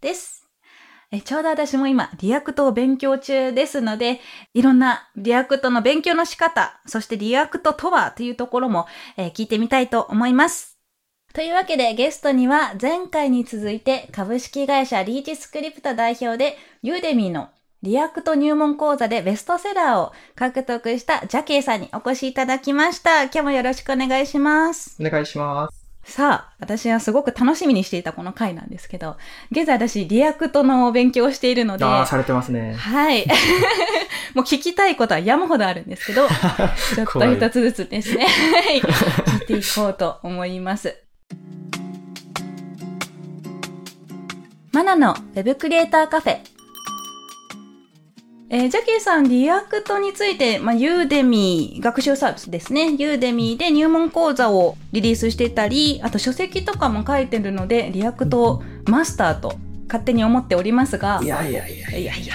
[0.00, 0.46] です。
[1.10, 4.20] えちょうど私も今、 React を勉強中ですので、
[4.52, 10.78] いろんな React の勉強の仕方、そして React とはというところも、え聞いてみたいと思います。
[11.32, 17.50] というわけでゲストには前回に続いて株式会社リーチスクリプト代表で Udemy の
[17.82, 23.24] React 入門講座でベストセラーを獲得したじゃけぇさんにお越しいただきました。
[23.24, 24.96] 今日もよろしくお願いします。
[25.00, 25.77] お願いします。
[26.08, 29.18] さあ、私はすごく楽しみにしていたこの回なんですけど、
[29.50, 32.72] 現在私 React の勉強をしているので、ああ、されてますね。
[32.72, 33.26] はい。
[34.34, 36.26] もう聞きたいことは山ほどあるんですけど、
[36.96, 38.80] ちょっと一つずつですね、はい。
[38.80, 40.96] 聞いていこうと思います。
[44.72, 46.57] マナのウェブクリエイターカフェ。
[48.50, 52.94] えーじゃけぇさん、 React について、まあ、 Udemy、学習サービスですね。
[52.96, 62.34] Udemy で入門講座をリリースしてたり、あと書籍とかも書いてるので、 React マスターと勝手に思っておりますが、いやいやいやいやいや いや。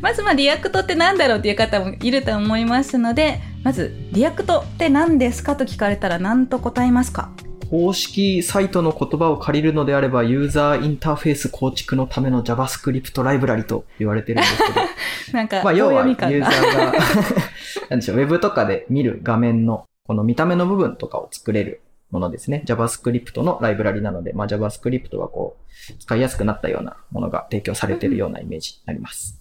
[0.00, 7.30] まずまあ React って何だろうっていう方もいると思いますので、まず React って何ですかと聞かれたら何と答えますか？
[7.70, 14.74] 公式サイトの言葉を借りるのであれば、ユーザーインターフェース構築のための JavaScript ライブラリと言われてるんですけど、
[15.32, 16.26] なんか、まあ要はユーザ。
[16.26, 16.92] ーが、
[17.90, 22.62] なんでしょう、ウェブとかで見る画面のこの見た目の部分とかを作れるものですね。
[22.66, 29.40] JavaScript のライブラリなので、まあ JavaScript はこう、使いやすくなったようなものが提供されているようなイメージになります。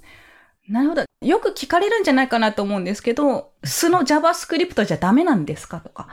[0.67, 1.03] なるほど。
[1.25, 6.09] よく聞かれるんじゃないかなと思うんですけど、素の JavaScript じゃダメなんですかとか、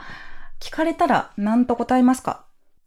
[0.65, 2.45] 聞かれたら何と答えますか？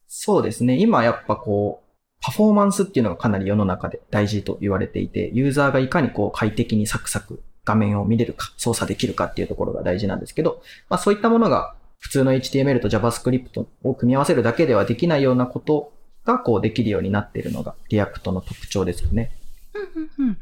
[0.09, 0.77] そうですね。
[0.79, 1.89] 今やっぱこう、
[2.21, 15.93] パフォーマンスっていうのがかなり世の中で大事と言われていて、ユーザーがいかにこう快適にサクサク画面を見れるか、操作できるかっていうところが大事なんですけど、まあそういったものが普通の HTML と JavaScript を組み合わせるだけではできないようなこと
[16.25, 19.31] がこうできるようになっているのが React の特徴ですよね。
[19.75, 20.35] うんうんうん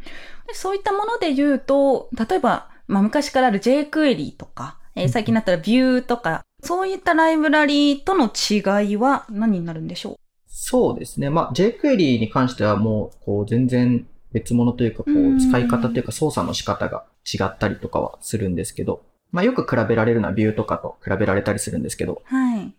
[0.47, 10.17] でそういったもので言うと、例えば、まあ、昔からある jQuery とか、えー最近だったら Vue とか、そういったライブラリとの違いは何になるんでしょ
[10.47, 11.31] そうですね。
[11.31, 22.73] まあ jQuery に関してはもうこう全然別物というかこう使い方というか操作の仕方が違ったりとかはするんですけど、まあよく比べられるのは Vue とかと比べられたりするんですけど、うはい。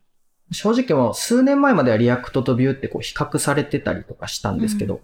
[0.52, 5.02] 正直もう数年前までは React と Vue ってこう比較されてたりとかしたんですけど、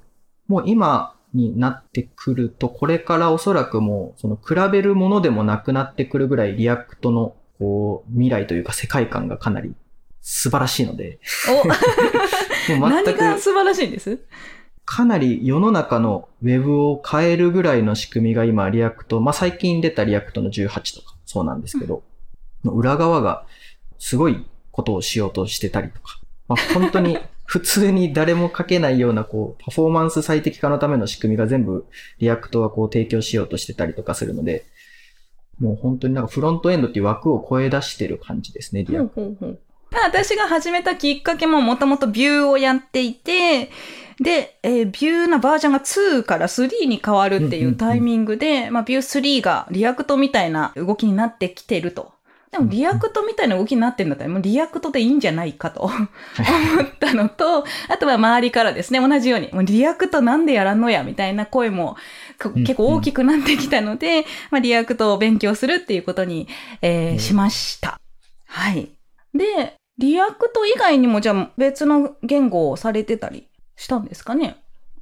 [0.48, 9.74] もう今になってくると、これからおそらくもうその比べるものでもなくなってくるぐらい React のこう未来というか世界観がかなり
[10.22, 11.20] 素晴らしいので、
[11.50, 14.20] お、 もう何全くが素晴らしいんです？
[14.84, 22.04] かなり世の中のウェブを変えるぐらいの仕組みが今、 React、まあ、最近出た React の18とかそうなんですけど、
[22.66, 23.46] 裏側が
[23.98, 26.20] すごいことをしようとしてたりとか、
[26.50, 31.86] まあ、本当に 普通に誰も書けないようなこう、パフォーマンス最適化のための仕組みが全部
[32.20, 34.66] React はこう提供しようとしてたりとかするので、
[35.60, 39.60] もう本当になんかフロントエンドっていう枠を超え出してる感じですね、 Reactほうほうほう
[39.92, 43.70] まあ私が始めたきっかけももともと Vue をやっていて、
[44.20, 52.12] で、えー Vue のバージョンが2から3に変わるっていうタイミングで、まあ Vue 3が React みたいな動きになってきてると。
[52.54, 56.08] でも React みたいな動きになってんだったら、もう React でいいんじゃないかと思っ
[57.00, 61.98] たのと、あとは周りからですね、同じように、もう React なんでやらんのや、みたいな声も
[62.56, 66.48] 結構大きくなってきたので、まあ React を勉強するっていうことに、
[66.82, 68.00] えーうんしました。
[68.46, 68.90] はい。
[69.34, 74.58] で、 React 以外にもじゃあ別の言語をされてたりしたんですかね？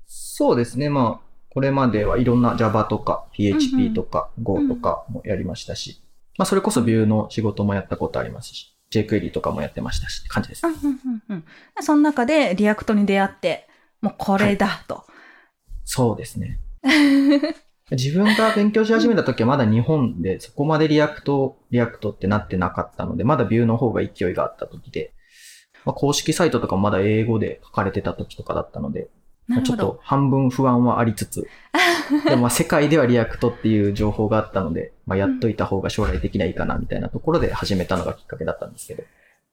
[0.08, 0.90] そうですね。
[0.90, 6.02] まあ、これまではいろんな Java とかうんう PHP んとか Go とかもやりましたし、
[6.42, 10.74] まあ、それこそ Vue の仕事もやったことありますし、jQuery とかもやってましたしって感じですうん。
[10.74, 11.44] うんうんうん
[11.82, 13.68] その中で React に出会って、
[14.02, 15.04] もうこれだと。
[15.86, 16.58] そうですね。
[17.92, 25.14] 自分が勉強し始めた時はまだ日本でそこまで React、React ってなってなかったので、まだ Vue の方が勢いがあった時で、
[25.86, 29.21] まあ、公式サイトとかもまだ英語で書かれてた時とかだったので、まあ
[29.62, 29.78] ちょっ。
[29.78, 31.48] と半分不安はありつつ、
[32.26, 39.04] でもまあ世界では React っていう情報があったので、まあ、やっといた方が将来的にはいいかなみたいなところで始めたのがきっかけだったんですけど。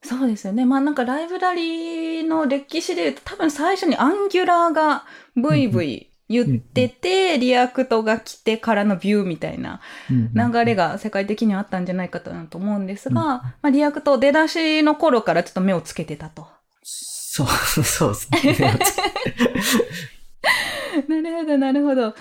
[0.03, 0.65] そうですよね。
[0.65, 5.05] まあなんかライブラリの歴史で言うと多分最初に Angular が
[5.35, 9.81] ブイブイ言ってて、 React が来てからの Vue みたいな
[10.11, 16.47] 流れが世界的にはあったんじゃないかと思うんですが、まあ React 出だしの頃からちょっと目をつけてたと。
[17.47, 18.79] そう、そうですね。
[21.09, 22.11] なるほど、なるほど。
[22.11, 22.17] で、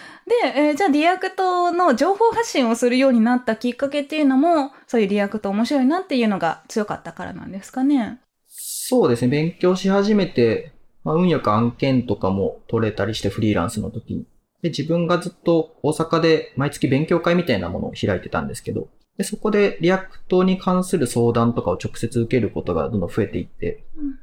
[0.56, 8.20] えー、じゃあ React の情報発信をするようになったきっかけっていうのも、そういう React 面白いなっていうのが強かったからなんですかね。
[8.48, 9.30] そうですね。
[9.30, 10.74] 勉強し始めて、
[11.04, 14.26] まあ、運よく案件とかも取れたりしてフリーランスの時に。
[14.62, 24.18] で、自分がずっと大阪で毎月勉強会みたいなものを開いてたんですけど、で、そこで React に関する相談とかを直接受けることがどんどん増えていって、うん、で、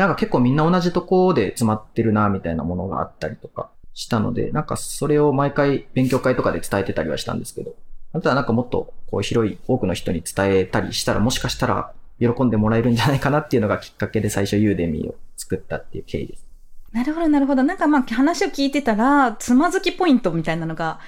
[0.00, 7.74] なんか結構みんな同じとこで詰まってるな、みたいなものがあったりとかしたので、なんかそれを毎回勉強会とかで伝えてたりはしたんですけど、
[8.12, 16.46] あとはなんかもっとこう広い多くの人に伝えたりしたらもしかしたら喜んでもらえるんじゃないかなっていうのがきっかけで最初ユーデミーを作ったっていう経緯です。
[16.92, 17.62] なるほど、なるほど。
[17.62, 20.98] なんかまあ話を聞いてたら、つまずきポイントみたいなのが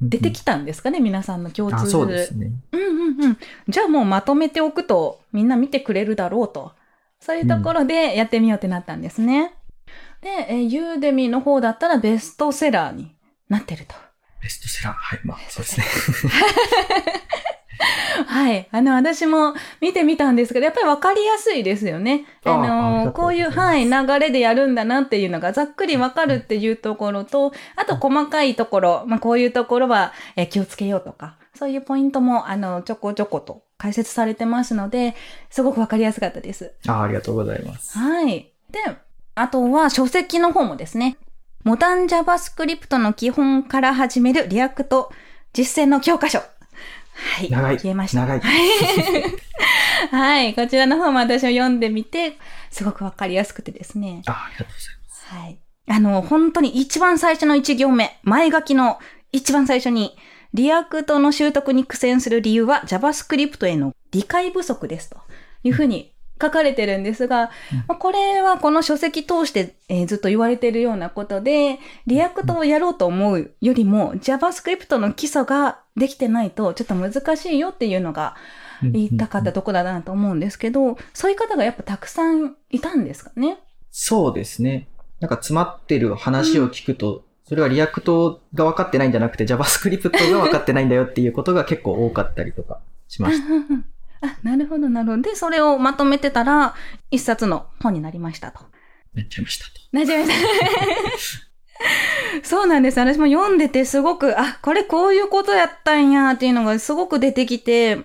[0.00, 2.52] 出てきたんですかね、うん、皆さんの共通そうですね。
[2.72, 3.38] うんうんうん。
[3.68, 6.72] じゃあもうまとめておくとみんな見てくれるだろうと。
[7.22, 9.54] そういうところでやってみようってなったんですね。
[10.22, 13.14] うん、で、えユーデミの方だったらベストセラーに
[13.48, 13.94] なってると。
[14.42, 16.32] ベストセラーはい、まあ、そうですね。
[18.26, 18.68] はい。
[18.72, 22.24] あの、私も見てみたんですけど、やっぱりわかりやすいですよね。
[22.44, 35.16] あの、こういう、はい、流れでやるんだなっていうのがざっくりわかるっていうところと、あと細かいところ、まあ、こういうところは、え気をつけようとか、そういうポイントも、あの、ちょこちょこと解説されてますので、
[35.50, 36.72] すごくわかりやすかったです。
[36.86, 37.98] あありがとうございます。
[37.98, 38.52] はい。
[38.70, 38.78] で、
[39.34, 41.16] あとは書籍の方もですね、
[41.64, 45.10] モダン JavaScript の基本から始める React
[45.52, 46.38] 実践の教科書。
[46.38, 46.44] は
[47.42, 47.50] い。
[47.50, 47.76] 長い。
[47.76, 48.24] 消えました。
[48.24, 48.40] 長い。
[50.12, 50.54] はい。
[50.54, 52.38] こちらの方も私も読んでみて、
[52.70, 54.22] すごくわかりやすくてですね。
[54.26, 55.26] あありがとうございます。
[55.26, 55.58] はい。
[55.88, 59.00] あの、本当に一番最初の一行目、前書きの
[59.32, 60.16] 一番最初に、
[60.54, 65.18] React の習得に苦戦する理由は JavaScript への理解不足ですと。
[65.64, 67.52] いうふうに書かれてるんですが、
[67.86, 71.78] まあ、これはこの書籍通して、えー、ずっと言われているようなことで、
[72.08, 78.34] React をやろうと思うよりも JavaScript の基礎ができてないとちょっと難しいよっていうのが
[78.82, 83.58] 言いたかったとこだなと思うんですけど、そういう方がやっぱたくさんいたんですかね？
[83.92, 84.88] そうですね。
[85.20, 93.46] なんか詰まってる話を聞くと、それは React が分かってないんじゃなくて JavaScript が分かってないんだよっていうことが結構多かったりとかしました。
[94.26, 95.22] あ、なるほど、なるほど。
[95.22, 96.74] で、それをまとめてたら、
[97.10, 98.60] 一冊の本になりましたと。
[99.14, 99.72] なっちゃいましたと。
[99.92, 101.52] なっちゃいました。
[102.48, 103.00] そうなんです。
[103.00, 107.98] 私も読んでてすごく、あ、これこういうことやったんやっていうのがすごく出てきて、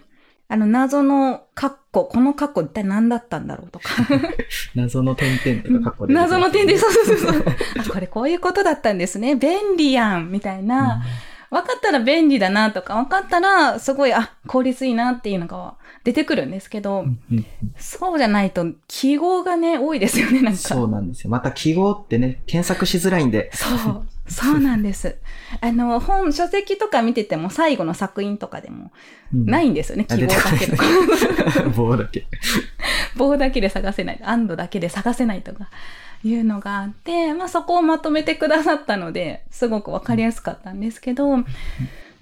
[0.49, 3.89] あの、謎のカッコ、このカッコ一体何だったんだろうとか。
[4.75, 7.45] 謎の点々とかカッコで、謎の点々、そうそうそう。
[7.79, 9.35] あ、これこういうことだったんですね。
[9.35, 11.03] 便利やん、みたいな。
[11.49, 17.05] 分かったら便利だなとか、分かったらすごい、あ、効率いいなっていうのが出てくるんですけど、
[17.77, 20.59] そうじゃないと記号がね、多いですよね、なんか。
[20.59, 21.29] そうなんですよ。
[21.29, 23.49] また記号ってね、検索しづらいんで。
[23.53, 24.07] そう。
[24.27, 25.17] そうなんです。
[25.61, 28.91] あの、本、書籍とか見てても最後の作品とかでも
[29.31, 30.83] ないんですよね、うん、記号だけとか。
[31.75, 32.25] 棒だけ。
[33.15, 34.19] 棒だけで探せない。
[34.23, 35.69] アンドだけで探せないとか
[36.23, 41.37] いうのがあって、まあそこをまとめてくださったので、すごくわかりやすかったんですけど、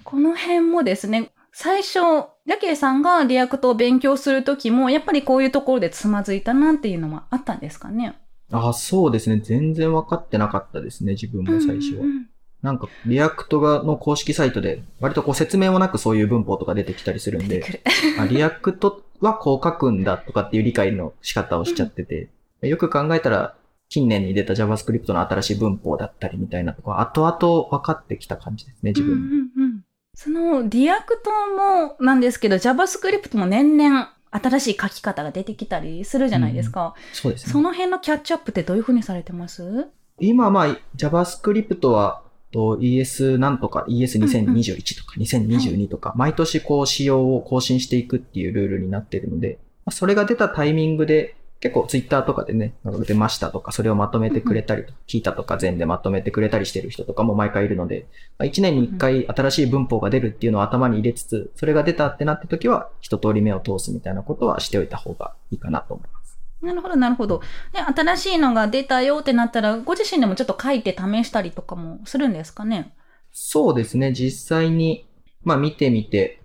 [0.04, 1.98] この辺もですね、最初、
[2.44, 8.14] じゃけぇさんが React を勉強するときも、やっぱりこういうところでつまずいたなっていうのはあったんですかね？
[8.52, 9.40] あそうですね。
[9.42, 12.02] 全然分かってなかったですね、自分も最初は。
[12.02, 12.28] うんうん、
[12.62, 17.82] なんか、 React がの公式サイトで、割とこう説明もなくそういう文法とか出てきたりするんで、
[18.18, 22.30] あ React はこう書くんだとかっていう理解の仕方をしちゃってて、
[22.62, 23.56] うん、よく考えたら、
[23.88, 29.12] 近年に出た JavaScript の新しい文法だったりみたいなとこ後々分かってきた感じですね、自分。
[29.12, 29.86] うんうんうん
[30.18, 36.94] その React もなんですけど、JavaScript も年々新しい書き方が出てきたりするじゃないですか。
[36.96, 37.52] うん、そうですね。
[37.52, 39.88] その辺のキャッチアップってどういうふうにされてます？
[40.18, 49.58] 今、まあ、JavaScript は、と ES なんとか ES2021 とか2022とか、毎年こう仕様を更新していくっていうルールになっているので、
[49.90, 52.74] それが出たタイミングで結構ツイッターとかでね、
[53.06, 58.06] 出ましたとか、それをまとめてくれたり、 Qiita とか Zenn でまとめてくれたりしてる人とかも毎回いるので、
[58.38, 66.38] 1年に1回新しい文法が出るっていうのを頭に入れつつ、それが出たってなった時は、一通り目を通すみたいなことはしておいた方がいいかなと思います。
[66.62, 67.40] なるほど、なるほど。
[67.72, 72.94] で、新しいのが出たよってなったら、ご自身でもちょっと書いて試したりとかもするんですかね？
[73.32, 74.12] そうですね。
[74.12, 75.06] 実際に、
[75.42, 76.42] まあ見てみて、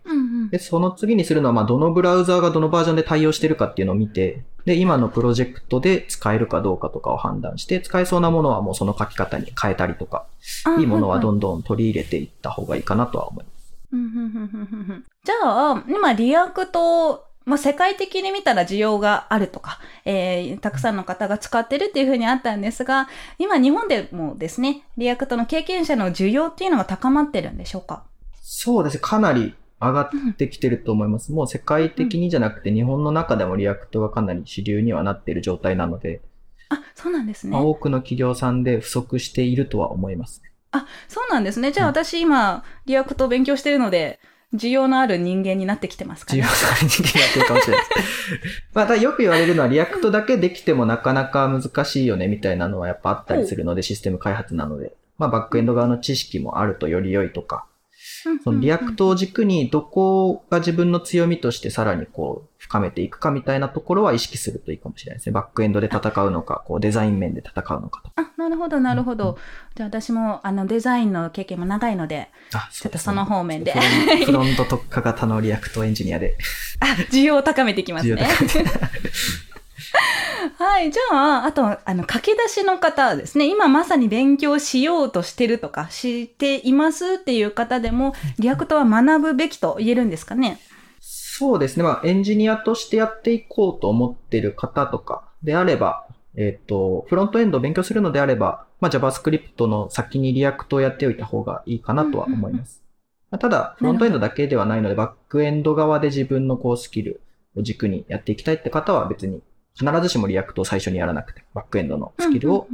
[0.50, 10.25] で、その次にするのは、まあ、どのブラウザーがどのバージョンで対応してるかっていうのを見て、で、今のプロジェクトで使えるかどうかとかを判断して、使えそうなものはもうその書き方に変えたりとか、
[10.65, 13.51] あいいものはどんどん取り入れていった方がいいかなとは思います。
[15.24, 28.03] じゃあ、今、 React、まあ、世界的に見たら需要があるとか、えー、たくさんの方が使ってるっていうふうにあったんですが、今日本でもですね、 Reactの経験者の需要っていうのが高まってるんでしょうか？
[28.43, 29.00] そうですね。
[29.01, 31.31] かなり上がってきてると思います。
[31.31, 36.21] もう世界的にじゃなくて日本の中でも Reactがかなり主流にはなっている状態なので、
[36.69, 37.61] あ、そうなんですねまあ。
[37.63, 40.41] 多くの企業さんで不足しているとは思います。
[40.71, 41.71] あ、そうなんですね。
[41.71, 44.19] じゃあうん私今、 Reactを勉強してるので、
[44.53, 46.83] 需要のある人間になってきてますかね自分。
[46.83, 48.63] の人間なってるかもしれないです。
[48.73, 54.93] まあ、ただよく言われるのは、 Reactだけできてもなかなか難しいよね、みたいなのはやっぱあったりするので、システム開発なので。
[55.17, 57.65] まあ、バックエンド側の知識もあるとより良いとか、
[58.43, 65.33] その Reactを軸にどこが自分の強みとしてさらにこう深めていくかみたいなところは意識するといいかもしれないですね。
[65.33, 68.11] バックエンドで戦うのか、こうデザイン面で戦うのかと。
[68.15, 69.37] あ、なるほど、なるほうんど。
[69.75, 73.73] じゃあ私も、あの、デザインの経験も長いので、あ、ちょっとその方面で
[74.25, 76.37] フロント特化型の Reactエンジニアで。
[76.79, 78.27] あ、需要を高めていきますね。
[80.81, 80.91] はい。
[80.91, 83.47] じゃあ、あと、あの、駆け出しの方ですね。
[83.47, 90.59] 今まさに勉強しようとしてるとか、していますっていう方でも、 Reactは学ぶべきと言えるんですかね。
[91.00, 91.83] そうですね。
[91.83, 102.83] まあ、エンジニアとしてやっていこうと思ってる方とかであれば、えっ、と、フロントエンドを勉強するのであれば、まあ、JavaScript の先に Reactをやっておいた方がいいかなとは思います。
[103.29, 107.21] まただ、フロントエンドだけではないので、バックエンド側で自分のこうスキル
[107.55, 109.43] を軸にやっていきたいって方は別に、
[109.79, 112.67] 必ずしも Reactを最初にやらなくて、バックエンドのスキルを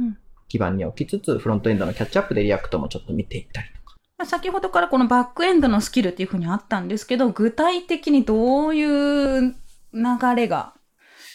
[0.48, 3.96] 基盤に置きつつ、フロントエンドのキャッチアップで Reactもちょっと見ていったりとか。
[4.18, 9.54] まあ先ほどからこのバックエンドのスキルっていうふうにあったんですけど、具体的にどういう
[9.92, 10.74] 流れが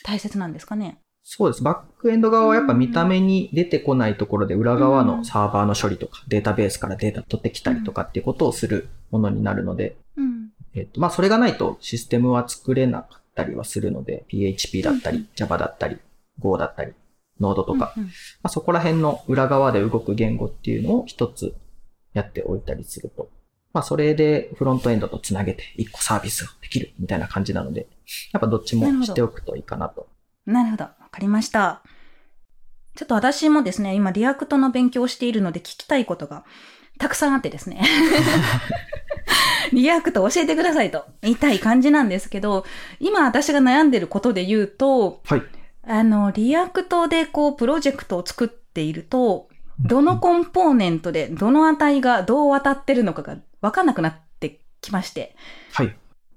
[0.03, 0.99] 大切なんですかね？
[1.25, 1.63] そうです。
[1.63, 10.49] バックエンド側はやっぱ見た目に出てこないところで裏側のサーバーの処理とかデータベースからデータ取ってきたりとかっていうことをするものになるので、うん。
[10.75, 15.97] えっと、まあそれがないとシステムは作れなかったりはするので、PHP だったうんり、Java だったり、
[16.39, 16.93] Go だったり、
[17.39, 18.03] Node とか、ま
[18.43, 21.55] あそこら辺の裏側で動く言語っていうのを一つ
[22.13, 23.29] やっておいたりすると、
[23.73, 27.87] まあそれでフロントエンドとつなげて一個サービスができるみたいな感じなので、
[28.31, 30.07] やっぱどっちもしておくといいかなと
[30.45, 30.83] なるほど。
[30.83, 31.83] わかりました。
[32.95, 36.45] ちょっと私もですね、今 Reactの勉強をしているので聞きたいことが
[36.99, 37.81] たくさんあってですね。
[39.71, 42.65] React教えてくださいと言いたい感じなんですけど、
[42.99, 45.43] 今私が悩んでることで言うと、はい。
[45.85, 49.49] あの、 Reactでこうプロジェクトを作っていると、
[49.79, 55.35] どのコンポーネントでどの値がどう渡ってるのかがわかんなくなってきまして。
[55.73, 55.95] はい。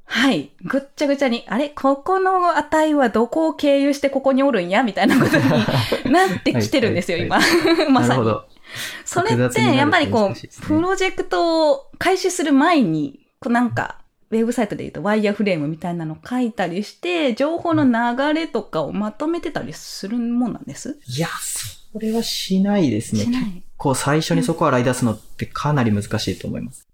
[0.09, 0.53] はい。
[0.63, 1.69] ぐっちゃぐちゃに、あれ？
[1.71, 4.83] ここの値はどこを経由してここにおるんや？
[4.83, 7.39] みたいなことになってきてるんですよ、はい今。
[7.91, 8.17] まさに。
[8.17, 8.49] なるほど。
[9.05, 20.99] それって、やっぱりこう、ねプロジェクトを開始する前に、こうなんか、ウェブサイトで言うとワイヤーフレームみたいなの書いたりして、情報の流れとかをまとめてたりするもんなんです？
[21.07, 21.29] いや、
[21.93, 23.21] それはしないですね。
[23.25, 23.53] しない。
[23.53, 26.87] 結構最初にそこを洗い出すのってかなり難しいと思います。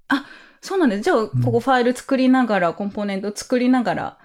[0.62, 1.02] そうなんです。
[1.02, 4.18] じゃあ、ここファイル作りながら、コンポーネント作りながら、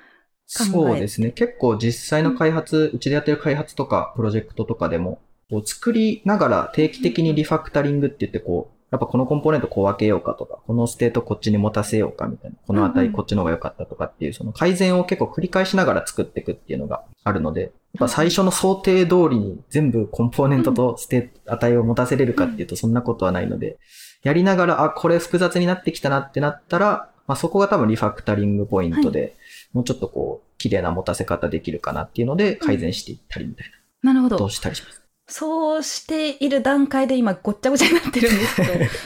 [0.56, 1.32] 考えそうですね。
[1.32, 5.20] 結構実際の開発、うちでやってる開発とか、プロジェクトとかでも、
[5.50, 23.78] こう作りながら定期的にリファクタリングって言って、こう、やっぱこのコンポーネントこう分けようかとか、このステートこっちに持たせようかみたいな、この値こっちの方が良かったとかっていう、その改善を結構繰り返しながら作っていくっていうのがあるので、やっぱ最初の想定通りに全部コンポーネントとステート、値を持たせれるかっていうとそんなことはないので、
[24.24, 29.36] やりながら、あ、これ複雑になってきたなってなったら、まあそこが多分リファクタリングポイントで、
[29.74, 34.12] もうちょっとこう、綺麗な持たせ方できるかなっていうので改善していったりみたいなことを。
[34.12, 34.50] なるほど。
[34.50, 35.02] したりします？
[35.28, 38.56] そうしている段階で今ごっちゃごちゃになってるんです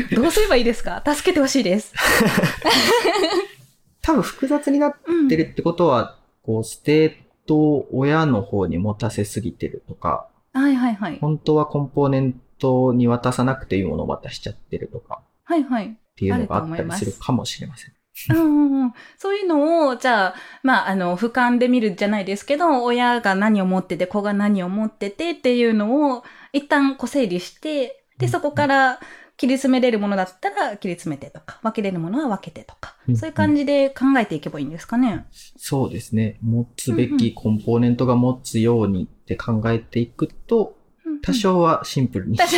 [0.08, 1.02] けど、 どうすればいいですか？
[1.06, 1.94] 助けてほしいです。
[4.02, 7.14] 多分複雑になっうんてるってことは、こう、ステー
[7.48, 11.18] トを親の方に持たせすぎてるとか、はいはいはい。
[11.20, 15.86] 本当はコンポーネントに渡さなくていいものを渡しちゃってるとかはいはい。
[15.88, 17.94] っていうのがあったりするかもしれません。
[18.30, 29.00] うんうんうんそういうのを、じゃあ、まあ、あの、俯瞰で見るじゃないですけど、親が何を持ってて、子が何を持っててっていうのを、一旦こう整理して、で、そこから
[29.38, 35.26] 切り詰めれるものだったら切り詰めてとか、分けれるものは分けてとか、うんそういう感じで考えていけばいいんですかね。
[35.58, 36.38] そうですね。
[36.42, 40.81] 持つべきコンポーネントが持つようにって考えていくと、うん
[41.22, 42.58] 多少はシンプルにしやす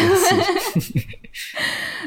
[0.98, 1.01] い。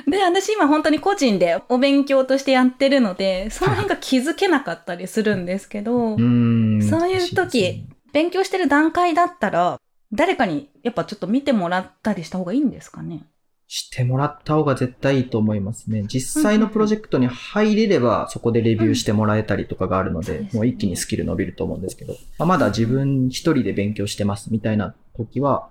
[0.11, 6.83] で、私今本当に個人でお勉強としてやってるので、その辺が気づけなかったりするんですけど、うん。
[6.83, 9.81] そういう時ね、勉強してる段階だったら、
[10.13, 13.25] 誰かにやっぱちょっと見てもらったりした方がいいんですかね？
[13.69, 16.05] してもらった方が絶対いいと思いますね。
[16.07, 25.71] 実際のプロジェクトに入れれば、そこでレビューしてもらえたりとかがあるので、もう一気にスキル伸びると思うんですけど、まあまだ自分一人で勉強してますみたいな時は、まあ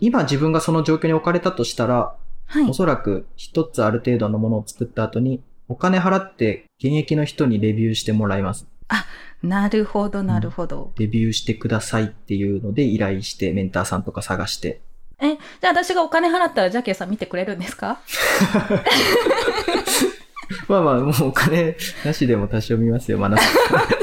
[0.00, 2.14] 今自分がその状況に置かれたとしたら、
[2.46, 2.74] はいお。
[2.74, 8.66] そらく一つある程度のものを作った後に、お金払って現役の人にレビューしてもらいます。
[9.42, 10.92] なるほど、なるほど。
[10.98, 14.80] レビューしてくださいっていうので依頼して、メンターさんとか探して。
[15.20, 18.00] え、じゃあ私がお金払ったらジャケさん見てくれるんですか？
[20.68, 23.48] まあまあ、もうお金なしでも多少見ますよ、マナさん。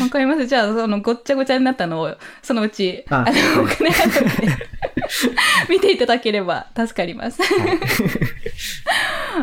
[0.00, 0.46] わかります。
[0.46, 4.68] じゃあ、そのごっちゃごちゃになったのを、そのうち、ああの、お金払って
[5.68, 7.40] 見ていただければ助かります。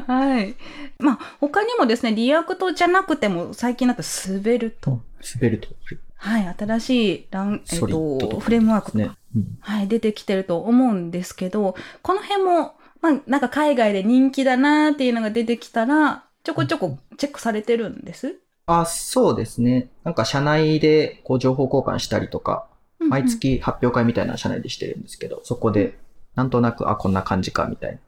[0.08, 0.56] はい。
[1.00, 5.70] まあ、他にもですね、 Reactじゃなくても、最近だと Svelte。Svelte。
[6.18, 9.12] はい、新しいラン、えっ Solidとフレームワークとかね。
[9.36, 18.40] うんはい、出てきてると思うんですけど、この辺も、まあ、なんか海外で人気だなーっていうのが出てきたら、ちょこちょこチェックされてるんです？
[18.72, 19.90] あ、そうですね。
[20.04, 22.68] なんか社内でこう情報交換したりとか、
[23.00, 25.98] 毎月発表会みたいなの社内でしてるんですけど、そこで
[26.36, 28.04] なんとなく、あ、こんな感じかみたいなと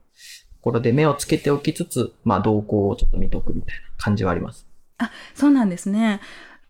[0.62, 4.68] ころで目をつけておきつつ、まあ動向をちょっと見とくみたいな感じはあります。
[5.34, 6.22] そうなんですね。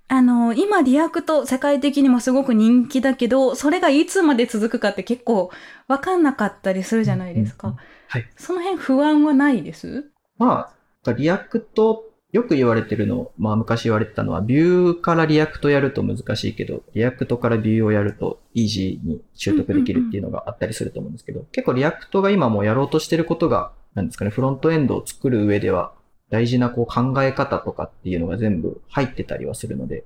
[0.08, 5.52] あの、今、 React世界的にもすごく人気だけど、それがいつまで続くかって結構
[5.88, 7.70] わかんなかったりするじゃないですか。
[7.70, 8.30] うんうんはい。
[8.36, 10.12] その辺不安はないです？
[10.38, 10.74] ま
[11.06, 25.94] あ、 React、よく言われてるの、まあ昔言われてたのは、 Vueから Reactやると難しいけど、 Reactから Vueをやるとイージーに習得できるっていうのがあったりすると思うんですけど、結構 Reactが今もうやろうとしてることが、なんですかね、フロントエンドを作る上では、
[26.30, 30.06] 大事なこう考え方とかっていうのが全部入ってたりはするので、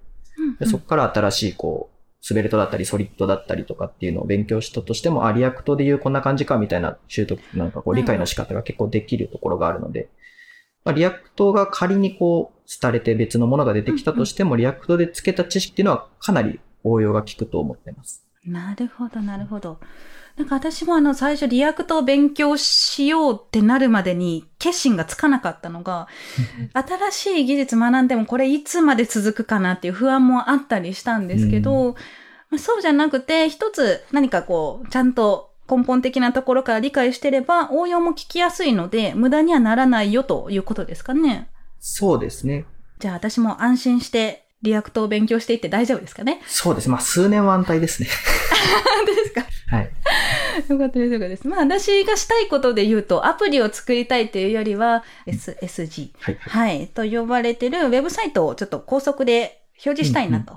[0.59, 10.09] でそこから新しいこう、 Svelteだったり Solidだったりとかっていうのを勉強したとしても、あ、 Reactで言うこんな感じかみたいな習得、なんかこう理解の仕方が結構できるところがあるので、
[10.85, 18.23] まあ、 Reactが仮にこう、廃れて別のものが出てきたとしても、 Reactでつけた知識っていうのはかなり応用が効くと思ってます。
[18.45, 19.79] なるほど、なるほど。
[20.37, 26.07] なんか私もあの最初 Reactを勉強しようってなるまでに決心がつかなかったのが、
[26.73, 31.95] 新しい技術学んでもこれいつまで続くかなっていう不安もあったりしたんですけど、
[32.51, 41.49] まあそうじゃなくて一つ何かこうちゃんと根本的なところから理解してれば応用も利きやすいので無駄にはならないよということですかね。
[41.79, 42.65] そうですね。
[42.99, 46.89] じゃあ私も安心して React を勉強していって大丈夫ですかねそうです。
[46.89, 48.09] まあ、数年は安泰ですね。
[49.05, 49.91] ですかはい。
[50.67, 51.47] よかったです、よかったです。
[51.47, 56.37] まあ私がしたいことで言うと、アプリを作りたいというよりは、SSG、はい。
[56.39, 60.55] はい、と呼ばれてるウェブサイトをちょっと高速で表示したいなと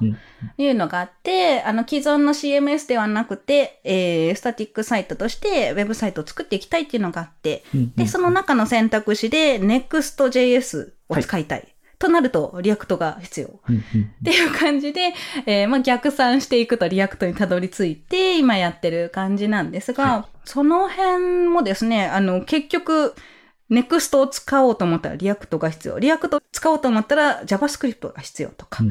[0.59, 11.69] いうのがあって、あの既存の CMS ではなくて、えー、スタティックサイトとしてウェブサイトを作っていきたいっていうのがあって、うんで、その中の選択肢で Next.js を使いたい。
[11.99, 13.49] となると、 React が必要。
[13.49, 13.51] っ
[14.23, 15.15] ていう感じで、
[15.47, 23.17] えーまあ、逆算していくと React にたどり着いて、今やってる感じなんですが、はその辺もですね、あの、結局、
[23.71, 25.99] NEXT を使おうと思ったら React が必要。
[25.99, 28.83] React を使おうと思ったら JavaScript が必要とか、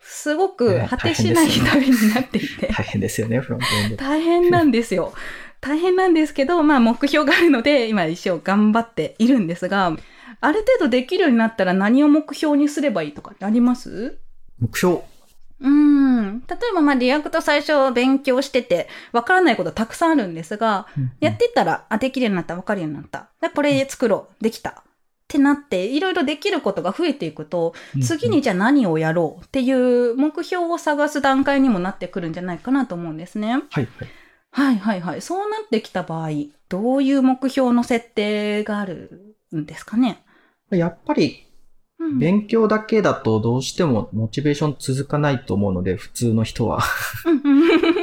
[0.00, 3.96] すごくね果てしない旅になっていて、大変ですよね、フロントエンド。
[3.96, 5.12] 大変なんですよ。
[5.60, 9.96] 大変なんですけど、まあ目標があるので、今一生頑張っているんですが、
[10.40, 14.18] ある程度できるようになったら何を目標にすればいいとかあります？
[14.60, 15.00] 目標。
[15.60, 16.40] うん。
[16.40, 20.86] 例えば、まあ、 React 最初勉強してて、わからないことたくさんあるんですが、
[21.20, 23.30] やっていったら、あ、できるようになった、わかるようになった。
[23.40, 24.70] でこれ作ろう、できた。
[24.70, 24.74] っ
[25.28, 33.48] てなって、いろいろできることが増えていくと、次にじゃあ何をやろうっていう目標を探す段階にもなってくるんじゃないかなと思うんですね。
[33.48, 33.88] はいはい。
[34.52, 35.22] はいはいはい。
[35.22, 36.28] そうなってきた場合、
[36.68, 40.22] どういう目標の設定があるんですかね？
[40.70, 41.45] やっぱり
[41.98, 46.82] うん勉強だけだとどうしてもモチベーション続かないと思うので、普通の人は。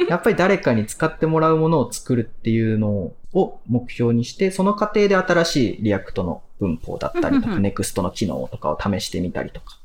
[0.08, 9.78] やっぱり誰かに使ってもらうものを作るっていうのを目標にして、その過程で新しい React の文法だったりとか、 Next の機能とかを試してみたりとか、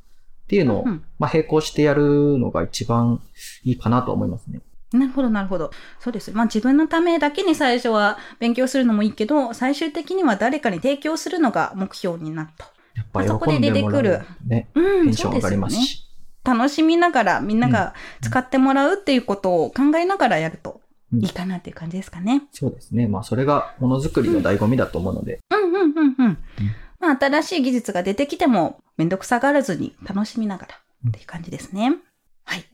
[0.43, 3.21] っていうのを、うんまあ、並行してやるのが一番
[3.63, 4.59] いいかなと思いますね。
[4.91, 5.71] なるほど、なるほど。
[5.99, 6.31] そうです。
[6.31, 12.65] まあ自分のためだけに最初は勉強するのもいいけど、最終的には誰かに提供するのが目標になると。
[12.99, 15.75] やっぱそこで喜んでもらう出てね、うん、テンション上がります。
[15.75, 16.05] し。
[16.43, 20.81] 楽しみながらみんなが使ってもらうっていうことを考えながらやると
[21.11, 22.43] うんいいかなっていう感じですかね。
[22.51, 23.07] そうですね。
[23.07, 26.37] まあ、それがものづくりの醍醐味だと思うので、うんうんうんうん。
[26.99, 30.75] まあ、新しい技術が出てきても、めんどくさがらずに楽しみながら
[31.07, 31.95] っていう感じですね。
[32.45, 32.65] はい。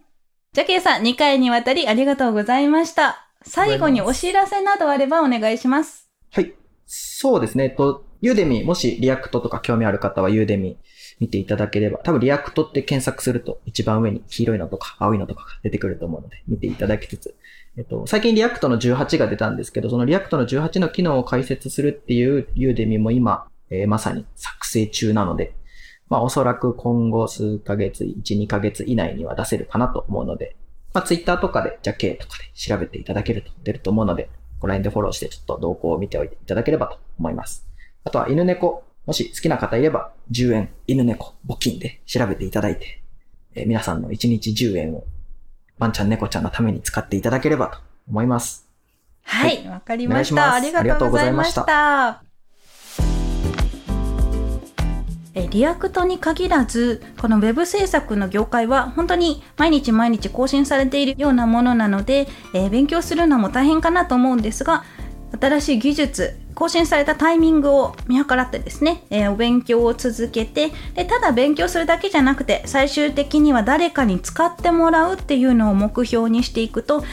[0.53, 3.29] じゃあ、ケイさん、2回にわたりありがとうございました。
[3.43, 6.09] 最後にお知らせなどあればお願いします。
[6.31, 6.53] はい。
[6.85, 7.65] そうですね。
[7.65, 10.79] えっと、 Udemy、もし React とか興味ある方は Udemy
[11.19, 17.35] 見ていただければ、多分 React って検索すると一番上に黄色いのとか青いのとかが出てくると思うので、見ていただきつつ、
[17.77, 25.55] えっと、最近 React の18が出たんですけど、その React の18の機能を解説するっていう Udemy も今、えーまさに作成中なので、
[26.09, 30.55] まあおそらく今後数ヶ月、1、2ヶ月以内には出せるかなと思うので、
[30.95, 37.67] まあツイッターとかで、じゃあ K とかで調べていただけると出ると思うので、この辺でフォローしてちょっと動向を見ておいていただければと思います。
[38.05, 43.01] あとは犬猫、もし好きな方いれば10円犬猫募金で調べていただいて、
[43.55, 45.05] えー皆さんの1日10円を
[45.79, 48.69] ワンちゃん猫ちゃんのために使っていただければと思います。
[49.23, 50.13] はい、わ、かりまし。
[50.13, 51.57] お願いしますありがとうございまし。
[51.57, 52.21] ありが
[55.33, 64.83] え React に限らず、このウェブ制作の業界は本当に毎日毎日更新されているようなものなので、えー勉強するのも大変かなと思うんですが、
[65.41, 77.03] 新しい技術、更新されたタイミングを見計らってですね、えーお勉強を続けてで、ただ勉強するだけじゃなくて、最終的には誰かに使ってもらうっていうのを目標にしていくと、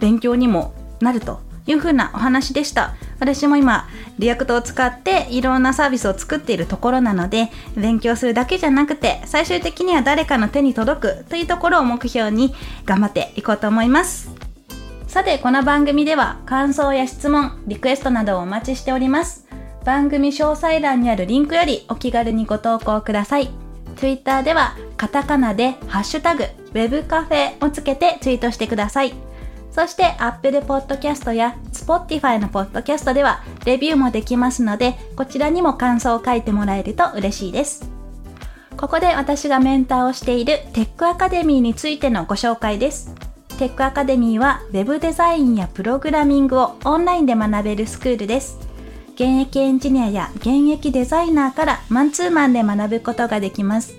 [0.00, 2.94] 勉強にもなるというふうなお話でした。
[3.20, 3.86] 私も今、
[4.18, 14.37] React を使っていろんなサービスを作っているところなので、勉強するだけじゃなくて、最終的には誰かの手に届くというところを目標に頑張っていこうと思います。
[15.08, 19.48] さて、この番組では感想や質問、リクエストなどをお待ちしております。
[19.82, 23.48] 番組詳細欄にあるリンクよりお気軽にご投稿ください。
[23.96, 26.44] Twitter ではカタカナでハッシュタグ
[26.74, 29.14] Web カフェをつけてツイートしてください。
[29.72, 37.90] そして Apple Podcast や Spotify の Podcast ではレビューもできますので、こちらにも感想を書いてもらえると嬉しいです。
[38.76, 43.14] ここで私がメンターをしているテックアカデミーについてのご紹介です。
[43.58, 48.56] テックアカデミーは Web デザインやプログラミングをオンラインで学べるスクールです。
[49.14, 53.96] 現役エンジニアや現役デザイナーからマンツーマンで学ぶことができます。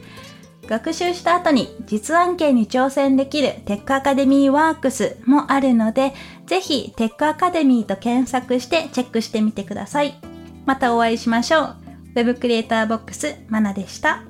[0.66, 6.14] 学習した後に実案件に挑戦できるテックアカデミーワークスもあるので、
[6.46, 10.18] ぜひテックアカデミーと検索してチェックしてみてください。
[10.66, 11.76] またお会いしましょう。
[12.16, 14.29] Web クリエイターボックスマナでした。